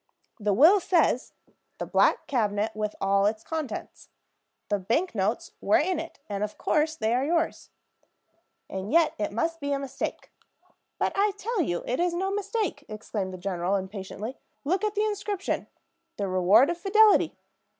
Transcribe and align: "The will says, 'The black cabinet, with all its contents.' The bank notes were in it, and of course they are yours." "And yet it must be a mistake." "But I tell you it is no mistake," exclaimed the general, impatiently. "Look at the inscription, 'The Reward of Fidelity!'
"The 0.39 0.51
will 0.51 0.79
says, 0.79 1.33
'The 1.77 1.85
black 1.85 2.25
cabinet, 2.25 2.71
with 2.75 2.95
all 2.99 3.27
its 3.27 3.43
contents.' 3.43 4.09
The 4.69 4.79
bank 4.79 5.13
notes 5.13 5.51
were 5.61 5.77
in 5.77 5.99
it, 5.99 6.17
and 6.27 6.43
of 6.43 6.57
course 6.57 6.95
they 6.95 7.13
are 7.13 7.23
yours." 7.23 7.69
"And 8.67 8.91
yet 8.91 9.13
it 9.19 9.31
must 9.31 9.59
be 9.59 9.71
a 9.73 9.77
mistake." 9.77 10.31
"But 10.97 11.13
I 11.15 11.33
tell 11.37 11.61
you 11.61 11.83
it 11.85 11.99
is 11.99 12.15
no 12.15 12.31
mistake," 12.31 12.83
exclaimed 12.89 13.31
the 13.31 13.37
general, 13.37 13.75
impatiently. 13.75 14.37
"Look 14.63 14.83
at 14.83 14.95
the 14.95 15.05
inscription, 15.05 15.67
'The 16.17 16.27
Reward 16.27 16.71
of 16.71 16.79
Fidelity!' 16.79 17.37